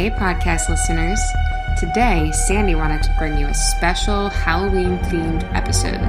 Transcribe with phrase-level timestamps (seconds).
[0.00, 1.20] Hey, podcast listeners.
[1.78, 6.00] Today, Sandy wanted to bring you a special Halloween themed episode,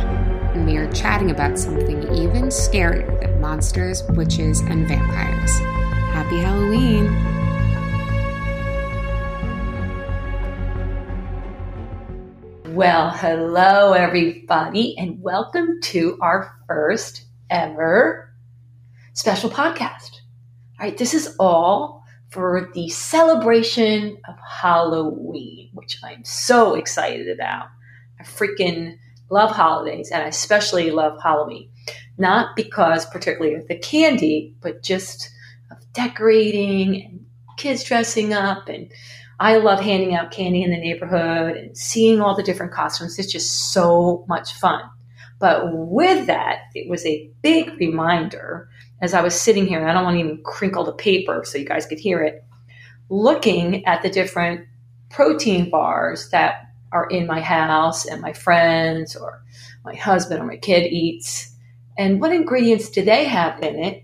[0.55, 5.51] and we are chatting about something even scarier than monsters, witches, and vampires.
[6.13, 7.13] Happy Halloween!
[12.73, 18.33] Well, hello, everybody, and welcome to our first ever
[19.15, 20.21] special podcast.
[20.79, 22.00] All right, this is all
[22.31, 27.67] for the celebration of Halloween, which I'm so excited about.
[28.19, 28.97] I freaking
[29.29, 31.69] love holidays and I especially love Halloween.
[32.17, 35.29] Not because particularly of the candy, but just
[35.71, 37.25] of decorating and
[37.57, 38.91] kids dressing up and
[39.39, 43.17] I love handing out candy in the neighborhood and seeing all the different costumes.
[43.17, 44.81] It's just so much fun.
[45.41, 48.69] But with that, it was a big reminder
[49.01, 51.57] as I was sitting here, and I don't want to even crinkle the paper so
[51.57, 52.45] you guys could hear it,
[53.09, 54.67] looking at the different
[55.09, 59.43] protein bars that are in my house and my friends or
[59.83, 61.51] my husband or my kid eats,
[61.97, 64.03] and what ingredients do they have in it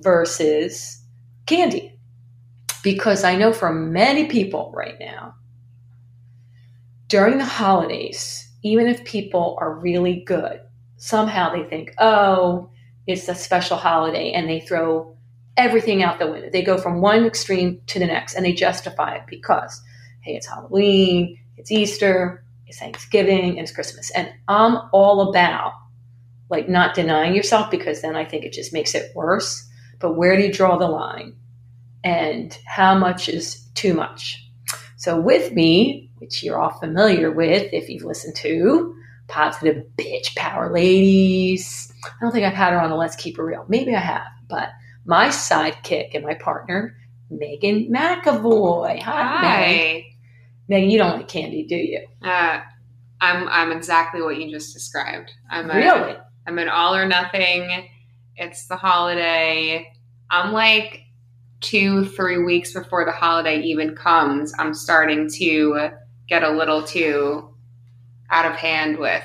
[0.00, 1.00] versus
[1.46, 1.96] candy?
[2.82, 5.36] Because I know for many people right now,
[7.06, 10.60] during the holidays, even if people are really good,
[11.02, 12.70] somehow they think, oh,
[13.08, 15.16] it's a special holiday and they throw
[15.56, 16.48] everything out the window.
[16.48, 19.82] They go from one extreme to the next and they justify it because,
[20.20, 24.12] hey, it's Halloween, it's Easter, it's Thanksgiving, and it's Christmas.
[24.12, 25.72] And I'm all about
[26.48, 29.68] like not denying yourself because then I think it just makes it worse.
[29.98, 31.34] But where do you draw the line?
[32.04, 34.38] And how much is too much?
[34.98, 38.94] So with me, which you're all familiar with if you've listened to
[39.32, 43.42] Positive Bitch Power Ladies, I don't think I've had her on the Let's Keep It
[43.42, 43.64] Real.
[43.68, 44.68] Maybe I have, but
[45.06, 46.96] my sidekick and my partner,
[47.30, 49.00] Megan McAvoy.
[49.00, 50.04] Hi, Hi.
[50.68, 50.90] Megan.
[50.90, 52.06] you don't like candy, do you?
[52.22, 52.60] Uh,
[53.20, 55.32] I'm I'm exactly what you just described.
[55.50, 56.16] I'm a, really.
[56.46, 57.88] I'm an all or nothing.
[58.36, 59.92] It's the holiday.
[60.30, 61.00] I'm like
[61.60, 64.52] two, three weeks before the holiday even comes.
[64.58, 65.90] I'm starting to
[66.28, 67.51] get a little too
[68.32, 69.24] out of hand with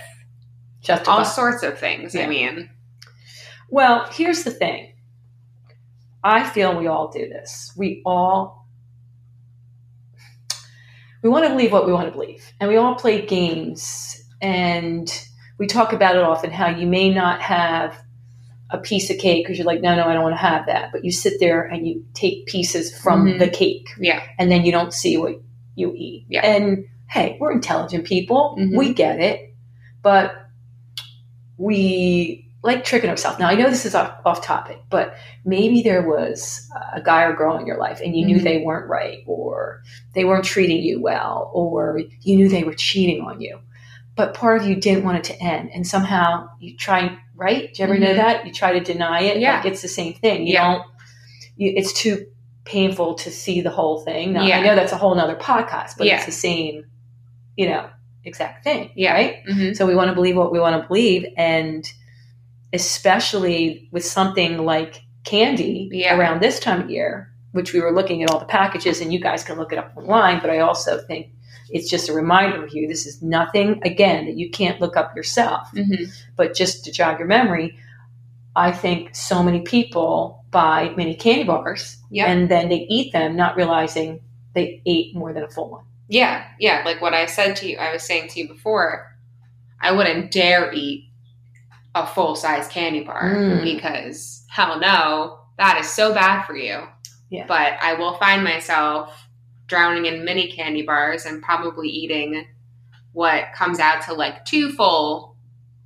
[0.81, 2.13] Just all sorts of things.
[2.13, 2.23] Yeah.
[2.25, 2.69] I mean,
[3.69, 4.93] Well, here's the thing.
[6.23, 7.71] I feel we all do this.
[7.77, 8.65] We all
[11.23, 12.51] we want to believe what we want to believe.
[12.59, 15.09] And we all play games and
[15.57, 17.99] we talk about it often how you may not have
[18.69, 20.91] a piece of cake because you're like, no, no, I don't want to have that.
[20.91, 23.39] But you sit there and you take pieces from Mhm.
[23.39, 25.41] the cake yeah, and then you don't see what
[25.75, 26.25] you eat.
[26.29, 26.45] Yeah.
[26.45, 28.55] And hey, we're intelligent people.
[28.59, 28.75] Mhm.
[28.77, 29.53] We get it.
[30.01, 30.33] But
[31.57, 33.39] we like tricking ourselves.
[33.39, 37.33] Now, I know this is off, off topic, but maybe there was a guy or
[37.33, 38.43] girl in your life and you knew Mhm.
[38.43, 39.81] they weren't right or
[40.13, 43.59] they weren't treating you well or you knew they were cheating on you.
[44.15, 45.69] But part of you didn't want it to end.
[45.73, 47.73] And somehow you try, right?
[47.73, 48.17] Do you ever know Mhm.
[48.17, 48.45] that?
[48.47, 49.37] You try to deny it.
[49.37, 49.57] Yeah.
[49.57, 50.47] Like it's the same thing.
[50.47, 50.71] You Yeah.
[50.73, 50.83] don't,
[51.55, 52.25] you, it's too
[52.65, 54.33] painful to see the whole thing.
[54.33, 54.59] Now, Yeah.
[54.59, 56.15] I know that's a whole nother podcast, but Yeah.
[56.17, 56.83] it's the same,
[57.57, 57.89] you know,
[58.23, 58.91] exact thing.
[58.95, 59.13] Yeah.
[59.13, 59.43] Right?
[59.47, 61.25] hmm So we want to believe what we want to believe.
[61.37, 61.85] And
[62.73, 66.17] especially with something like candy Yeah.
[66.17, 69.19] around this time of year, which we were looking at all the packages, and you
[69.19, 70.39] guys can look it up online.
[70.41, 71.27] But I also think
[71.69, 75.15] it's just a reminder of you this is nothing, again, that you can't look up
[75.15, 75.69] yourself.
[75.71, 77.77] hmm But just to jog your memory,
[78.55, 82.25] I think so many people buy mini candy bars Yeah.
[82.31, 84.21] and then they eat them, not realizing
[84.53, 85.83] they ate more than a full one.
[86.07, 86.83] Yeah, yeah.
[86.85, 89.11] Like what I said to you, I was saying to you before,
[89.81, 91.09] I wouldn't dare eat
[91.95, 93.63] a full size candy bar Mm.
[93.63, 96.83] because hell no, that is so bad for you.
[97.29, 97.45] Yeah.
[97.47, 99.27] But I will find myself
[99.67, 102.45] drowning in mini candy bars and probably eating
[103.11, 105.35] what comes out to like two full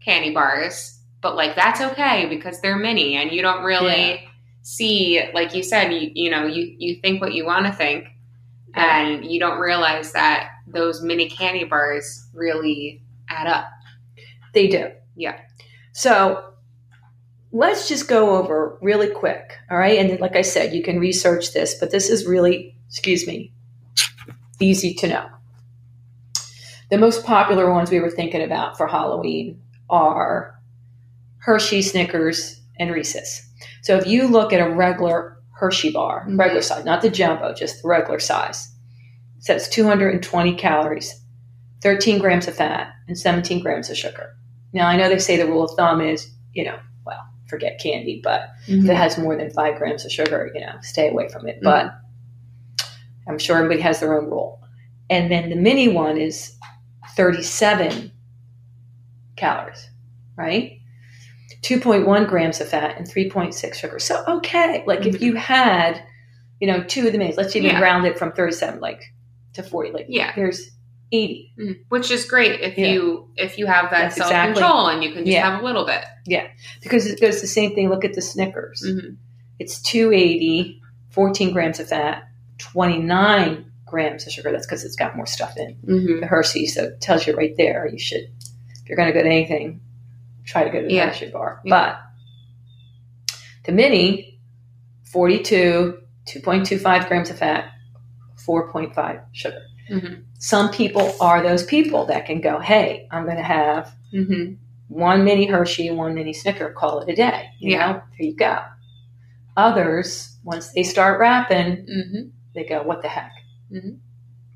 [0.04, 1.00] candy bars.
[1.22, 4.28] But like that's okay because they're mini and you don't really
[4.62, 8.06] see like you said, you you know, you, you think what you want to think
[8.74, 13.66] and you don't realize that those mini candy bars really add up.
[14.54, 14.92] They do.
[15.16, 15.40] Yeah.
[15.94, 16.54] So
[17.52, 19.58] let's just go over really quick.
[19.70, 19.98] All right.
[20.00, 23.52] And like I said, you can research this, but this is really, excuse me,
[24.60, 25.30] easy to know.
[26.90, 30.60] The most popular ones we were thinking about for Halloween are
[31.38, 33.48] Hershey, Snickers, and Reese's.
[33.82, 36.40] So if you look at a regular Hershey bar, Mhm.
[36.40, 38.68] regular size, not the jumbo, just the regular size,
[39.38, 41.22] it says 220 calories,
[41.82, 44.36] 13 grams of fat, and 17 grams of sugar.
[44.74, 48.22] Now, I know they say the rule of thumb is, you know, well, forget candy,
[48.24, 51.48] but if it has more than five grams of sugar, you know, stay away from
[51.48, 51.60] it.
[51.62, 51.94] But
[53.28, 54.60] I'm sure everybody has their own rule.
[55.12, 56.58] And then the mini one is
[57.16, 58.12] 37
[59.36, 59.90] calories,
[60.36, 60.81] right?
[61.62, 64.00] 2.1 grams of fat and 3.6 sugar.
[64.00, 64.84] So, okay.
[64.88, 65.22] Like if Mhm.
[65.22, 66.02] you had,
[66.60, 67.82] you know, two of the minis, let's even Yeah.
[67.82, 69.02] round it from 37, like
[69.54, 69.92] to 40.
[69.92, 70.32] Like, Yeah.
[70.36, 70.70] there's
[71.12, 71.52] 80.
[71.60, 71.80] Mhm.
[71.90, 72.88] Which is great if Yeah.
[72.88, 75.50] you if you have that self exactly- control and you can just Yeah.
[75.50, 76.04] have a little bit.
[76.26, 76.48] Yeah.
[76.82, 77.90] Because it goes the same thing.
[77.90, 78.84] Look at the Snickers.
[78.88, 79.18] Mhm.
[79.60, 82.24] It's 280, 14 grams of fat,
[82.60, 84.52] 29 grams of sugar.
[84.52, 86.20] That's because it's got more stuff in Mm-hmm.
[86.22, 86.66] the Hershey.
[86.68, 89.82] So it tells you right there you should, if you're going to go to anything,
[90.46, 91.30] try to go to the Yeah.
[91.32, 91.62] Bar.
[91.64, 91.70] Yeah.
[91.70, 92.00] But
[93.66, 94.40] the mini,
[95.12, 95.98] 42,
[96.28, 97.70] 2.25 grams of fat,
[98.38, 99.62] 4.5 sugar.
[99.92, 100.24] Mhm.
[100.40, 104.56] Some people are those people that can go, hey, I'm going to have Mm-hmm.
[104.90, 107.50] one mini Hershey, one mini Snicker, call it a day.
[107.60, 107.78] You Yeah.
[107.92, 108.60] know, there you go.
[109.58, 112.30] Others, once they start wrapping, Mm-hmm.
[112.56, 113.32] they go, what the heck?
[113.72, 113.98] Mhm.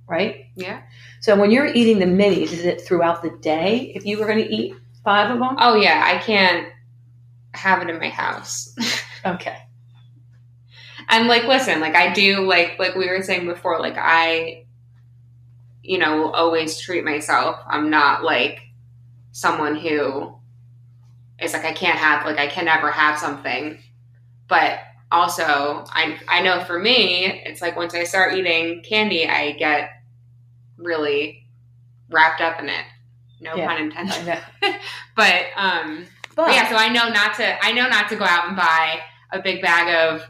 [0.08, 0.46] Right?
[0.56, 0.82] Yeah.
[1.22, 4.44] So when you're eating the minis, is it throughout the day if you were going
[4.44, 5.58] to eat five of them?
[5.60, 6.70] Oh yeah, I can't
[7.54, 8.76] have it in my house.
[9.26, 9.58] Okay.
[11.10, 14.66] and like listen, like I do like like we were saying before, like I
[15.84, 17.58] you know, will always treat myself.
[17.68, 18.60] I'm not like
[19.32, 20.36] someone who
[21.40, 23.80] is like I can't have like I can never have something.
[24.48, 24.80] But
[25.12, 29.90] also I I know for me, it's like once I start eating candy, I get
[30.78, 31.48] really
[32.10, 32.86] wrapped up in it.
[33.42, 34.40] No Yeah, pun intended.
[35.16, 36.06] But um
[36.36, 37.66] But, but yeah, so I know not to.
[37.66, 39.00] I know not to go out and buy
[39.32, 40.28] a big bag of,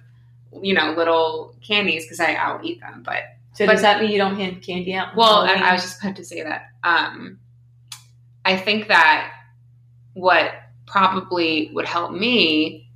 [0.61, 3.03] you know, little candies because I I'll eat them.
[3.03, 3.23] But
[3.53, 5.15] so but- does that mean you don't hand candy out?
[5.15, 6.69] well, I, I was just about to say that.
[6.83, 7.39] Um,
[8.43, 9.31] I think that
[10.13, 10.51] what
[10.85, 12.89] probably would help me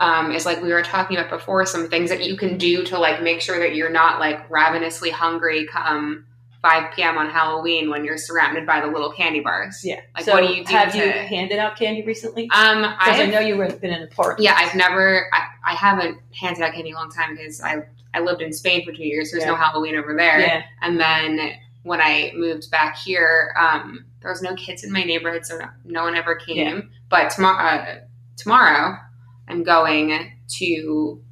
[0.00, 2.98] um, is like we were talking about before, some things that you can do to
[2.98, 6.26] like make sure that you're not like ravenously hungry come
[6.64, 7.18] 5 p.m.
[7.18, 9.82] on Halloween when you're surrounded by the little candy bars.
[9.84, 10.00] yeah.
[10.14, 12.44] Like, so what do you do Have to- you handed out candy recently?
[12.44, 14.44] Um, I I know you were been in a party.
[14.44, 15.26] Yeah, I've never.
[15.30, 17.82] I, I haven't handed out candy in a long time because I
[18.14, 19.30] I lived in Spain for two years.
[19.30, 20.40] There's no Halloween over there.
[20.40, 20.62] Yeah.
[20.80, 21.52] And then
[21.82, 25.66] when I moved back here, um, there was no kids in my neighborhood, so no,
[25.84, 26.90] no one ever came.
[27.10, 27.98] But tomorrow, uh,
[28.38, 28.96] tomorrow,
[29.48, 31.22] I'm going to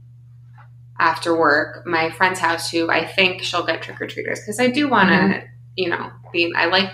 [1.03, 4.69] after work my friend's house, who I think she'll get trick or treaters because I
[4.69, 5.47] do want to, Mm-hmm.
[5.77, 6.53] you know, be.
[6.57, 6.91] I like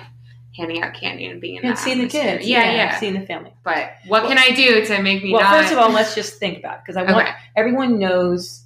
[0.57, 2.47] handing out candy and being And seeing the kids.
[2.47, 2.99] Yeah, yeah.
[2.99, 3.53] Seeing the family.
[3.63, 5.61] But what can I do to make me Well, not?
[5.61, 8.65] first of all, let's just think about it because I want okay, everyone knows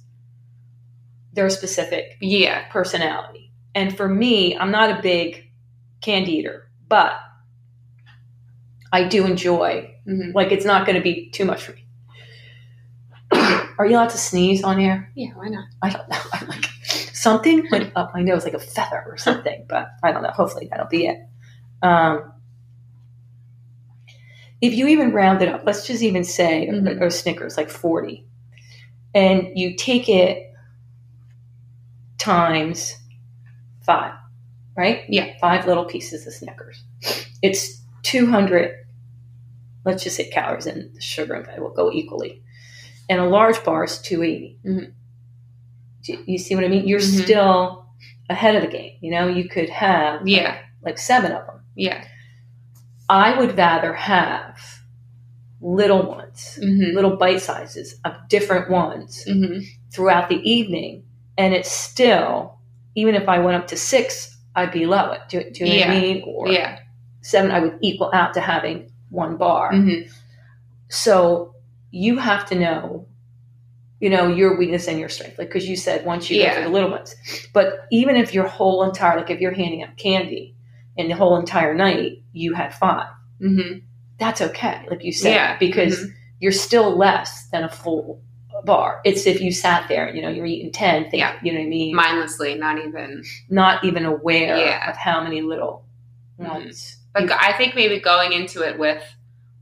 [1.33, 3.51] their specific yeah, personality.
[3.75, 5.49] And for me, I'm not a big
[6.01, 7.13] candy eater, but
[8.91, 9.95] I do enjoy.
[10.05, 11.82] hmm Like, it's not going to be too much for me.
[13.77, 15.11] Are you allowed to sneeze on air?
[15.15, 15.29] yeah.
[15.35, 15.65] Why not?
[15.81, 16.17] I don't know.
[16.33, 16.65] I'm like
[17.13, 20.29] something went up my nose like a feather or something, but I don't know.
[20.29, 21.17] Hopefully that'll be it.
[21.81, 22.31] Um,
[24.61, 27.01] if you even round it up, let's just even say Mhm.
[27.01, 28.25] or, Snickers like forty,
[29.13, 30.51] and you take it
[32.17, 32.95] times
[33.85, 34.13] five,
[34.77, 35.03] right?
[35.09, 35.33] Yeah.
[35.41, 36.83] five little pieces of Snickers.
[37.41, 38.75] It's two hundred.
[39.85, 42.42] Let's just say calories and sugar and fat will go equally,
[43.09, 44.57] and a large bar is two eighty.
[44.65, 44.91] Mhm.
[46.03, 46.87] Do you see what I mean?
[46.87, 47.23] You're Mhm.
[47.23, 47.85] still
[48.29, 48.97] ahead of the game.
[49.01, 51.61] You know, you could have Yeah, like seven of them.
[51.75, 52.03] yeah.
[53.09, 54.57] I would rather have
[55.61, 56.95] little ones, Mm-hmm.
[56.95, 59.59] little bite sizes of different ones Mm-hmm.
[59.93, 61.03] throughout the evening,
[61.37, 62.57] and it's still,
[62.95, 65.11] even if I went up to six, I'd be low.
[65.13, 65.21] It.
[65.29, 66.23] Do, do you know what I mean?
[66.25, 66.79] Or Yeah.
[67.21, 69.71] seven, I would equal out to having one bar.
[69.71, 70.09] Mm-hmm.
[70.89, 71.52] So
[71.95, 73.07] you have to know,
[73.99, 75.37] you know, your weakness and your strength.
[75.37, 76.55] Like, because you said once you go Yeah.
[76.55, 77.15] for the little ones.
[77.53, 80.55] But even if your whole entire, like if you're handing out candy
[80.97, 83.07] and the whole entire night you had five,
[83.39, 83.79] Mm-hmm.
[84.17, 84.85] that's okay.
[84.89, 85.57] Like you said, Yeah.
[85.59, 86.13] because Mhm.
[86.39, 88.21] you're still less than a full
[88.65, 89.01] bar.
[89.05, 91.35] It's if you sat there, you know, you're eating 10, think, Yeah.
[91.43, 91.95] you know what I mean?
[91.95, 93.23] mindlessly, not even.
[93.49, 94.89] Not even aware Yeah.
[94.89, 95.85] of how many little
[96.39, 96.49] Mhm.
[96.49, 96.97] ones.
[97.13, 99.03] Like I think maybe going into it with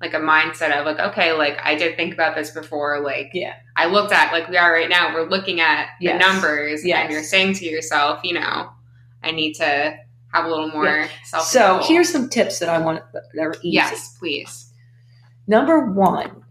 [0.01, 2.99] like a mindset of like, okay, like I did think about this before.
[3.01, 3.53] Like, Yeah.
[3.75, 5.13] I looked at like we are right now.
[5.13, 7.03] We're looking at the numbers, Yes.
[7.03, 8.69] and you're saying to yourself, you know,
[9.23, 9.95] I need to
[10.33, 11.43] have a little more self.
[11.45, 13.69] So here's some tips that I want that are easy.
[13.75, 14.71] yes, please.
[15.47, 16.43] Number one,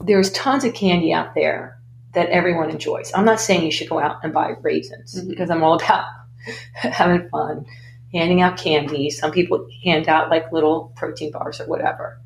[0.00, 1.78] there's tons of candy out there
[2.14, 3.12] that everyone enjoys.
[3.14, 5.28] I'm not saying you should go out and buy raisins Mhm.
[5.28, 6.04] because I'm all about
[6.74, 7.66] having fun,
[8.12, 9.10] handing out candy.
[9.10, 12.18] Some people hand out like little protein bars or whatever.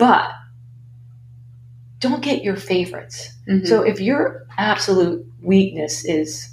[0.00, 0.30] But
[2.00, 3.30] don't get your favorites.
[3.48, 3.66] Mhm.
[3.66, 6.48] So if your absolute weakness is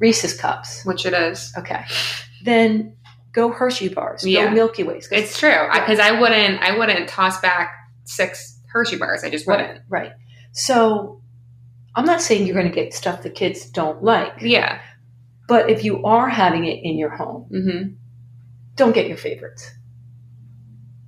[0.00, 0.84] Reese's cups.
[0.84, 1.52] which it is.
[1.58, 1.84] Okay.
[2.44, 2.96] Then
[3.32, 4.24] go Hershey bars.
[4.26, 4.46] Yeah.
[4.48, 5.08] Go Milky Ways.
[5.12, 6.60] It's true because I wouldn't.
[6.62, 7.70] I wouldn't toss back
[8.04, 9.24] six Hershey bars.
[9.24, 9.80] I just wouldn't.
[9.88, 10.02] right.
[10.08, 10.12] Right.
[10.52, 11.20] So
[11.94, 14.80] I'm not saying you're going to get stuff the kids don't like, Yeah.
[15.48, 17.82] but if you are having it in your home, hmm
[18.76, 19.68] don't get your favorites.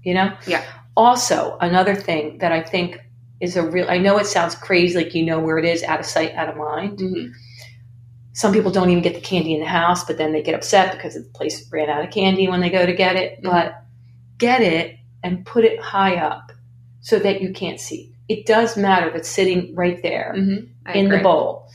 [0.02, 0.37] You know?
[0.49, 0.64] Yeah.
[0.97, 2.99] Also, another thing that I think
[3.40, 6.00] is a real I know it sounds crazy, like you know where it is, out
[6.00, 6.99] of sight, out of mind.
[7.00, 7.26] hmm
[8.32, 10.92] Some people don't even get the candy in the house, but then they get upset
[10.92, 13.42] because the place ran out of candy when they go to get it.
[13.42, 13.50] Mhm.
[13.50, 13.75] But
[14.38, 16.52] get it and put it high up
[17.00, 18.12] so that you can't see.
[18.28, 20.56] It does matter if it's sitting right there hmm
[20.94, 21.66] in the bowl.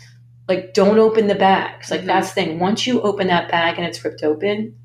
[0.47, 1.89] Like, don't open the bags.
[1.89, 2.05] Like, Mhm.
[2.05, 2.59] that's the thing.
[2.59, 4.75] Once you open that bag and it's ripped open,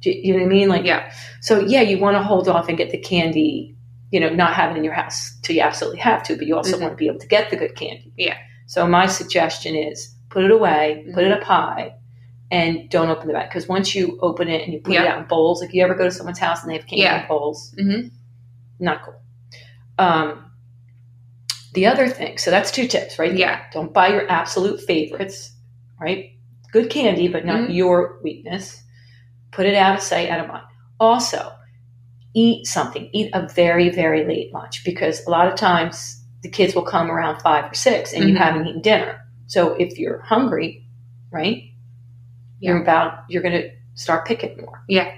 [0.00, 0.68] do you, you know what I mean?
[0.68, 1.12] Like, Yeah.
[1.40, 3.74] so yeah, you want to hold off and get the candy,
[4.10, 6.56] you know, not have it in your house till you absolutely have to, but you
[6.56, 6.80] also Mhm.
[6.82, 8.12] want to be able to get the good candy.
[8.16, 8.36] Yeah.
[8.66, 11.94] So my suggestion is put it away, put it up high,
[12.50, 13.48] and don't open the bag.
[13.48, 15.94] Because once you open it and you put it out in bowls, like you ever
[15.94, 17.22] go to someone's house and they have candy Yeah.
[17.22, 18.08] in bowls, mm-hmm.
[18.78, 19.20] not cool.
[19.98, 20.44] Um,
[21.74, 23.34] the other thing, so that's two tips, right?
[23.34, 23.60] Yeah.
[23.72, 25.52] Don't buy your absolute favorites,
[26.00, 26.30] right?
[26.72, 27.74] Good candy, but not Mhm.
[27.74, 28.82] your weakness.
[29.58, 30.62] Put it out of sight, out of mind.
[31.00, 31.52] Also,
[32.32, 33.10] eat something.
[33.12, 37.10] Eat a very, very late lunch because a lot of times the kids will come
[37.10, 38.38] around five or six and you Mhm.
[38.38, 39.20] haven't eaten dinner.
[39.46, 40.86] So if you're hungry,
[41.32, 41.64] right,
[42.60, 44.84] you're about you're going to start picking more.
[44.88, 45.10] Yeah.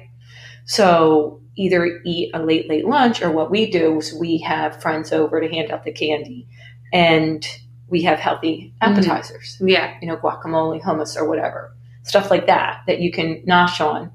[0.64, 5.12] So either eat a late, late lunch, or what we do is we have friends
[5.12, 6.48] over to hand out the candy,
[6.94, 7.46] and
[7.88, 8.90] we have healthy Mm-hmm.
[8.94, 9.58] appetizers.
[9.60, 9.92] Yeah.
[10.00, 14.10] You know, guacamole, hummus, or whatever stuff like that that you can nosh on.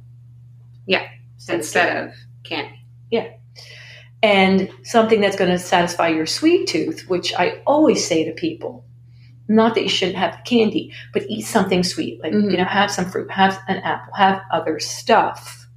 [0.86, 1.08] Yeah.
[1.50, 2.14] Instead of
[2.44, 2.80] candy.
[3.12, 3.28] Yeah.
[4.24, 8.86] And something that's going to satisfy your sweet tooth, which I always say to people.
[9.48, 12.20] Not that you shouldn't have candy, but eat something sweet.
[12.24, 12.52] Like, Mhm.
[12.52, 15.68] you know, have some fruit, have an apple, have other stuff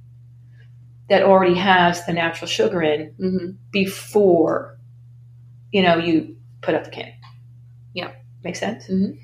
[1.09, 4.77] that already has the natural sugar in hmm before,
[5.71, 7.13] you know, you put up the candy.
[7.93, 8.11] Yeah.
[8.43, 8.87] Make sense?
[8.87, 9.17] Mhm.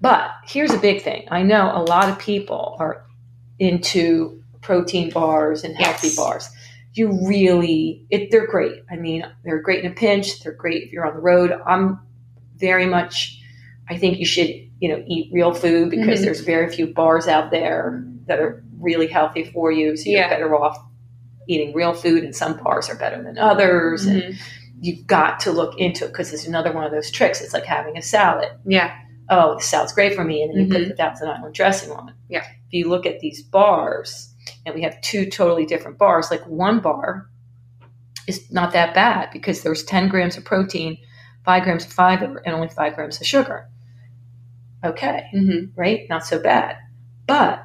[0.00, 1.26] But here's a big thing.
[1.30, 3.04] I know a lot of people are
[3.58, 6.16] into protein bars and healthy Yes.
[6.16, 6.48] bars.
[6.94, 8.82] You really, it, they're great.
[8.90, 10.40] I mean, they're great in a pinch.
[10.42, 11.52] They're great if you're on the road.
[11.66, 12.00] I'm
[12.56, 13.38] very much,
[13.88, 14.48] I think you should,
[14.80, 16.24] you know, eat real food because Mhm.
[16.24, 19.96] there's very few bars out there that are really healthy for you.
[19.96, 20.28] So you're Yeah.
[20.30, 20.78] better off
[21.46, 24.06] eating real food, and some bars are better than others.
[24.06, 24.36] And Mhm.
[24.80, 27.42] you've got to look into it because it's another one of those tricks.
[27.42, 28.48] It's like having a salad.
[28.64, 28.92] Yeah.
[29.28, 30.72] Oh, the salad's great for me, and then you Mhm.
[30.72, 32.14] put the Thousand Island dressing on it.
[32.28, 32.44] Yeah.
[32.68, 34.33] If you look at these bars,
[34.64, 37.28] and we have two totally different bars, like one bar
[38.26, 40.98] is not that bad because there's 10 grams of protein,
[41.44, 43.68] 5 grams of fiber, and only 5 grams of sugar.
[44.84, 46.06] Okay, hmm right?
[46.08, 46.76] Not so bad.
[47.26, 47.64] But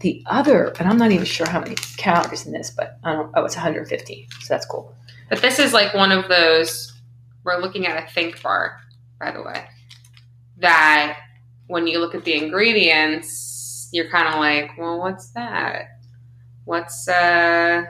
[0.00, 3.32] the other, and I'm not even sure how many calories in this, but I don't,
[3.34, 4.94] oh, it's 150, So that's cool.
[5.28, 6.92] But this is like one of those.
[7.44, 8.78] We're looking at a think bar,
[9.18, 9.64] by the way.
[10.58, 11.18] That
[11.66, 13.55] when you look at the ingredients,
[13.92, 16.00] you're kind of like, well, what's that?
[16.64, 17.84] What's uh,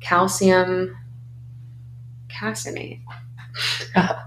[0.00, 0.96] calcium
[2.28, 3.02] caseinate?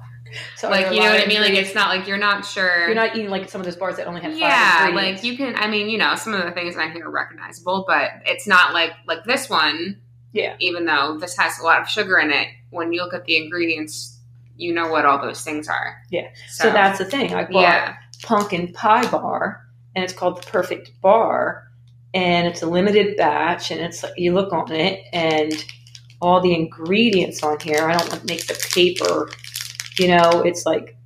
[0.55, 1.41] So Like you know what I mean?
[1.41, 2.87] Like it's not like you're not sure.
[2.87, 5.55] You're not eating like some of those bars that only have yeah, like you can.
[5.55, 8.73] I mean, you know, some of the things on here are recognizable, but it's not
[8.73, 10.01] like like this one.
[10.33, 10.55] Yeah.
[10.59, 13.37] Even though this has a lot of sugar in it, when you look at the
[13.37, 14.19] ingredients,
[14.55, 15.97] you know what all those things are.
[16.09, 16.29] Yeah.
[16.49, 17.33] so, that's the thing.
[17.33, 21.67] I bought yeah, pumpkin pie bar, and it's called the Perfect Bar,
[22.13, 25.53] and it's a limited batch, and it's you look on it, and
[26.21, 27.87] all the ingredients on here.
[27.87, 29.29] I don't want to make the paper.
[29.99, 30.97] You know, it's like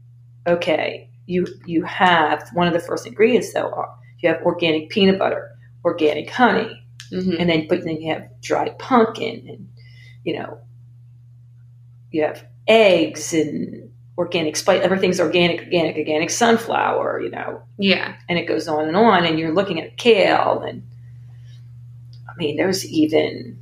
[0.47, 3.71] okay, you you have one of the first ingredients though.
[3.71, 5.51] Are, you have organic peanut butter,
[5.83, 9.69] organic honey, hmm and then but then you have dried pumpkin, and
[10.23, 10.59] you know,
[12.11, 14.81] you have eggs and organic spice.
[14.83, 17.21] Everything's organic, organic, organic sunflower.
[17.21, 20.83] You know, yeah, and it goes on and on and you're looking at kale and
[22.29, 23.57] i mean there's even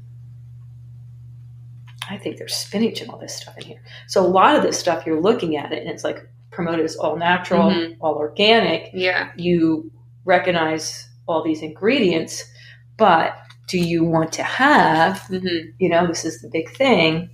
[2.09, 4.79] i think there's spinach and all this stuff in here so a lot of this
[4.79, 7.97] stuff you're looking at it and it's like promoted as all natural Mhm.
[7.99, 9.91] all organic yeah, you
[10.25, 12.43] recognize all these ingredients
[12.97, 13.35] but
[13.67, 15.37] do you want to have hmm
[15.79, 17.29] you know this is the big thing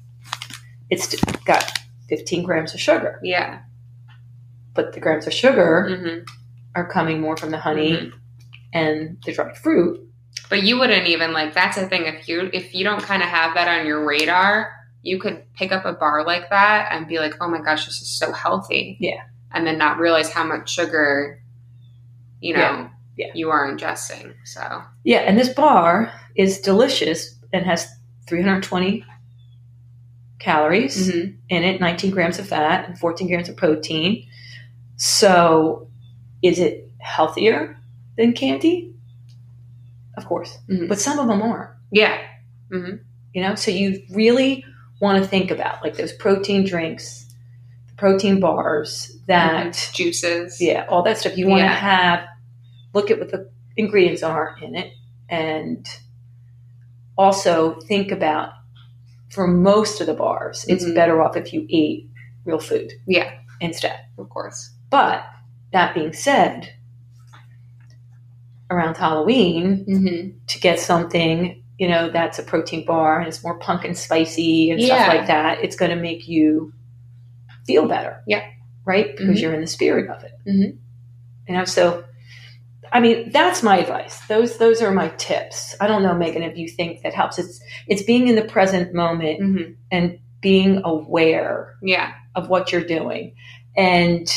[0.89, 3.59] it's got 15 grams of sugar yeah,
[4.73, 6.19] but the grams of sugar hmm
[6.75, 8.11] are coming more from the honey Mhm.
[8.73, 10.01] and the dried fruit
[10.49, 11.53] But you wouldn't even like.
[11.53, 12.03] That's the thing.
[12.05, 14.71] If you if you don't kind of have that on your radar,
[15.01, 18.01] you could pick up a bar like that and be like, oh my gosh, this
[18.01, 18.97] is so healthy.
[18.99, 19.21] Yeah.
[19.53, 21.39] and then not realize how much sugar,
[22.41, 22.89] you know, Yeah.
[23.15, 23.31] Yeah.
[23.33, 24.33] you are ingesting.
[24.43, 27.87] So, Yeah, and this bar is delicious and has
[28.27, 29.05] 320
[30.45, 31.35] calories mhm.
[31.49, 34.25] in it, 19 grams of fat and 14 grams of protein.
[34.97, 35.87] So,
[36.41, 37.77] is it healthier
[38.17, 38.93] than candy?
[40.17, 40.87] Of course, Mhm.
[40.87, 41.75] but some of them are.
[41.91, 42.17] yeah.
[42.71, 42.95] hmm
[43.33, 44.63] You know, so you really
[45.01, 47.05] want to think about like those protein drinks,
[47.89, 50.61] the protein bars that Juices.
[50.61, 51.37] yeah, all that stuff.
[51.37, 51.75] You want to Yeah.
[51.91, 52.19] have
[52.93, 54.93] look at what the ingredients are in it,
[55.29, 55.85] and
[57.17, 58.49] also think about
[59.35, 60.95] for most of the bars, it's Mhm.
[60.95, 62.07] better off if you eat
[62.45, 63.99] real food Yeah, instead.
[64.17, 64.71] of course.
[64.89, 65.23] But
[65.73, 66.71] that being said,
[68.71, 73.59] around Halloween, hmm to get something, you know, that's a protein bar and it's more
[73.59, 74.87] pumpkin spicy and Yeah.
[75.03, 76.71] stuff like that, it's going to make you
[77.67, 78.21] feel better.
[78.25, 78.43] Yeah.
[78.85, 79.15] Right?
[79.17, 79.41] Because Mhm.
[79.41, 80.31] you're in the spirit of it.
[80.47, 80.77] Mhm.
[81.47, 82.03] You know, so
[82.91, 84.19] I mean, that's my advice.
[84.27, 85.75] Those those are my tips.
[85.79, 87.37] I don't know, Megan, if you think that helps.
[87.39, 92.13] It's it's being in the present moment hmm and being aware Yeah.
[92.35, 93.35] of what you're doing.
[93.75, 94.27] And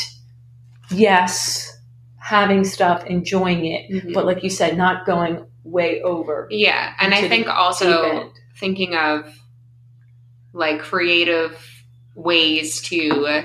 [0.91, 1.71] yes,
[2.17, 4.13] having stuff, enjoying it, Mhm.
[4.13, 6.47] but like you said, not going way over.
[6.49, 6.93] Yeah.
[6.99, 9.31] And I think also thinking of
[10.53, 11.57] like creative
[12.15, 13.43] ways to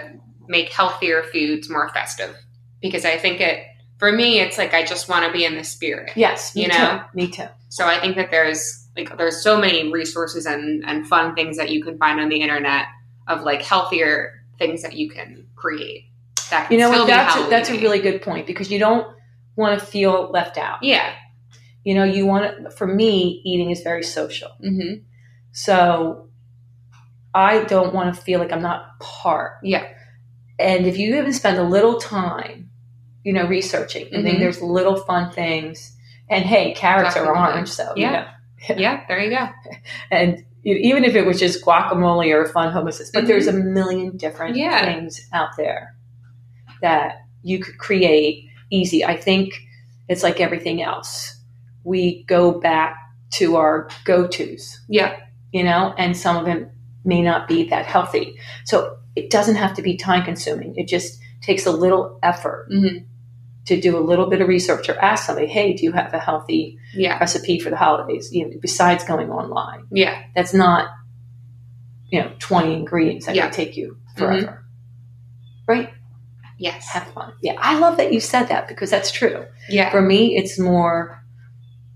[0.49, 2.35] make healthier foods more festive
[2.81, 3.65] because I think it
[3.99, 6.13] for me it's like I just want to be in the spirit.
[6.17, 6.79] Yes, me You too.
[6.79, 7.03] know?
[7.15, 7.47] Me too.
[7.69, 11.71] So I think that there's like there's so many resources and and fun things that
[11.71, 12.87] you can find on the internet
[13.27, 16.05] of like healthier things that you can create.
[16.51, 17.07] That can You know what?
[17.07, 19.07] That's a, that's a really good point because you don't
[19.57, 20.83] want to feel left out.
[20.83, 21.15] yeah.
[21.85, 24.49] You know, you want to, for me, eating is very social.
[24.61, 24.95] hmm
[25.53, 26.31] So
[27.35, 29.53] I don't want to feel like I'm not part.
[29.63, 29.87] Yeah.
[30.59, 32.71] And if you even spend a little time,
[33.25, 34.41] you know, researching, I think Mhm.
[34.41, 35.97] there's little fun things.
[36.31, 37.41] And hey, carrots Definitely.
[37.41, 38.07] are orange, so Yeah.
[38.07, 38.27] you know.
[38.83, 39.01] Yeah.
[39.09, 39.49] There you go.
[40.11, 43.27] And even if it was just guacamole or fun hummus, but Mhm.
[43.27, 44.85] there's a million different Yeah.
[44.85, 45.95] things out there
[46.81, 49.05] that you could create easy.
[49.05, 49.55] I think
[50.09, 51.37] it's like everything else.
[51.85, 52.97] We go back
[53.35, 55.15] to our go tos, Yeah.
[55.53, 56.71] you know, and some of them
[57.05, 58.37] may not be that healthy.
[58.65, 60.75] So it doesn't have to be time consuming.
[60.77, 62.99] It just takes a little effort hmm
[63.67, 66.19] to do a little bit of research or ask somebody, hey, do you have a
[66.19, 67.19] healthy Yeah.
[67.19, 68.31] recipe for the holidays?
[68.33, 70.23] You know, besides going online Yeah.
[70.35, 70.89] that's not
[72.09, 73.45] you know 20 ingredients that Yeah.
[73.47, 74.65] would take you forever
[75.67, 75.91] right
[76.59, 76.87] Yes.
[76.93, 79.91] have fun yeah i love that you said that because that's true Yeah.
[79.91, 81.21] for me it's more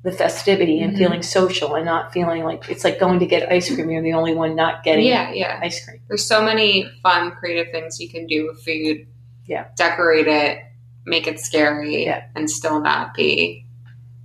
[0.03, 0.99] the festivity and Mhm.
[0.99, 4.15] feeling social and not feeling like it's like going to get ice cream you're the
[4.15, 5.31] only one not getting Yeah.
[5.33, 5.61] Yeah.
[5.63, 9.07] ice cream There's so many fun, creative things you can do with food.
[9.47, 9.67] Yeah.
[9.77, 10.59] Decorate it,
[11.09, 12.25] make it scary, Yeah.
[12.37, 13.65] and still not be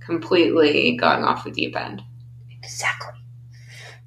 [0.00, 2.02] completely going off the deep end.
[2.62, 3.12] exactly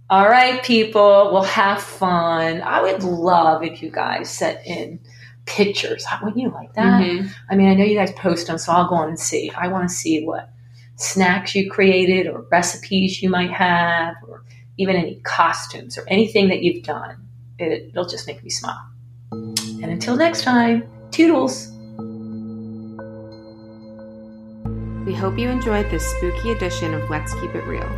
[0.10, 5.00] all right people well have fun i would love if you guys sent in
[5.46, 7.30] pictures wouldn't you like that Mhm.
[7.50, 9.50] I mean, I know you guys post them, so I'll go on and see.
[9.58, 10.50] I want to see what
[10.98, 14.44] snacks you created or recipes you might have or
[14.78, 17.16] even any costumes or anything that you've done.
[17.60, 18.84] It, it'll just make me smile.
[19.32, 21.72] And until next time, toodles.
[25.08, 27.90] We hope you enjoyed this spooky edition of Let's Keep It Real.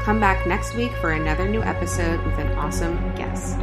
[0.00, 3.56] Come back next week for another new episode with an awesome guest.